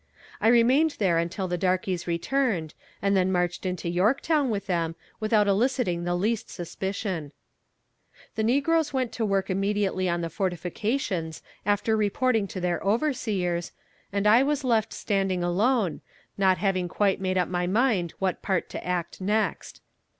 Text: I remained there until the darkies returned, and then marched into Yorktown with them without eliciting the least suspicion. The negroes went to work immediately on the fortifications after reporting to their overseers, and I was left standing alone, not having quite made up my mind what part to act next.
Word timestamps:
I 0.41 0.47
remained 0.47 0.95
there 0.97 1.19
until 1.19 1.47
the 1.47 1.59
darkies 1.59 2.07
returned, 2.07 2.73
and 3.03 3.15
then 3.15 3.31
marched 3.31 3.67
into 3.67 3.87
Yorktown 3.87 4.49
with 4.49 4.65
them 4.65 4.95
without 5.19 5.47
eliciting 5.47 6.05
the 6.05 6.15
least 6.15 6.49
suspicion. 6.49 7.33
The 8.33 8.41
negroes 8.41 8.91
went 8.93 9.11
to 9.11 9.23
work 9.27 9.51
immediately 9.51 10.09
on 10.09 10.21
the 10.21 10.31
fortifications 10.31 11.43
after 11.67 11.95
reporting 11.95 12.47
to 12.47 12.59
their 12.59 12.81
overseers, 12.83 13.73
and 14.11 14.25
I 14.25 14.41
was 14.41 14.63
left 14.63 14.91
standing 14.91 15.43
alone, 15.43 16.01
not 16.35 16.57
having 16.57 16.87
quite 16.87 17.21
made 17.21 17.37
up 17.37 17.47
my 17.47 17.67
mind 17.67 18.15
what 18.17 18.41
part 18.41 18.69
to 18.71 18.83
act 18.83 19.21
next. 19.21 19.81